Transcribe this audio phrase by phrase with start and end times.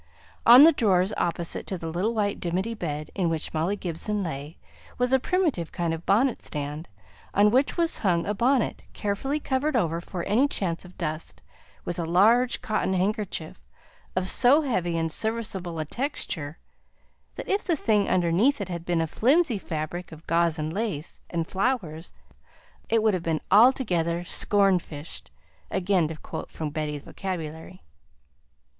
[0.47, 4.57] On the drawers opposite to the little white dimity bed in which Molly Gibson lay,
[4.97, 6.87] was a primitive kind of bonnet stand
[7.35, 11.43] on which was hung a bonnet, carefully covered over from any chance of dust
[11.85, 13.67] with a large cotton handkerchief,
[14.15, 16.57] of so heavy and serviceable a texture
[17.35, 21.21] that if the thing underneath it had been a flimsy fabric of gauze and lace
[21.29, 22.11] and flowers,
[22.89, 25.29] it would have been altogether "scomfished"
[25.69, 27.83] (again to quote from Betty's vocabulary).